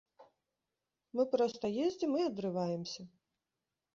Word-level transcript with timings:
Мы 1.19 1.25
проста 1.35 1.65
ездзім 1.85 2.11
і 2.21 2.25
адрываемся! 2.31 3.01